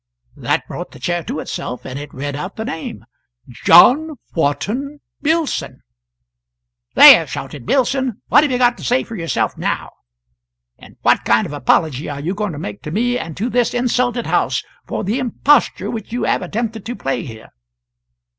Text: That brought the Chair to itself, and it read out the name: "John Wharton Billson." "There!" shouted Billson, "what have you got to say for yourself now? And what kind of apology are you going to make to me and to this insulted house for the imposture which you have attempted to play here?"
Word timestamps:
That 0.35 0.67
brought 0.67 0.93
the 0.93 0.99
Chair 0.99 1.21
to 1.25 1.39
itself, 1.41 1.85
and 1.85 1.99
it 1.99 2.11
read 2.11 2.35
out 2.35 2.55
the 2.55 2.65
name: 2.65 3.05
"John 3.47 4.15
Wharton 4.33 4.99
Billson." 5.21 5.81
"There!" 6.95 7.27
shouted 7.27 7.67
Billson, 7.67 8.19
"what 8.27 8.41
have 8.43 8.51
you 8.51 8.57
got 8.57 8.79
to 8.79 8.83
say 8.83 9.03
for 9.03 9.15
yourself 9.15 9.59
now? 9.59 9.91
And 10.79 10.95
what 11.03 11.23
kind 11.23 11.45
of 11.45 11.53
apology 11.53 12.09
are 12.09 12.19
you 12.19 12.33
going 12.33 12.53
to 12.53 12.57
make 12.57 12.81
to 12.81 12.89
me 12.91 13.19
and 13.19 13.37
to 13.37 13.47
this 13.47 13.75
insulted 13.75 14.25
house 14.25 14.63
for 14.87 15.03
the 15.03 15.19
imposture 15.19 15.91
which 15.91 16.11
you 16.11 16.23
have 16.23 16.41
attempted 16.41 16.83
to 16.87 16.95
play 16.95 17.23
here?" 17.23 17.49